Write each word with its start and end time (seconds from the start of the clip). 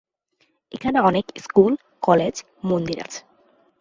এখানে 0.71 0.97
অনেক 0.99 1.25
school, 1.37 1.71
college, 2.01 2.35
মন্দির 2.63 2.97
আছে। 3.03 3.19